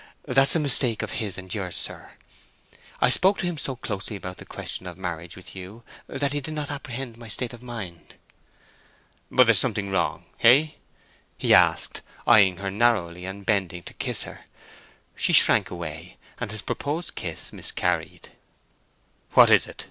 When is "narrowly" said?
12.71-13.25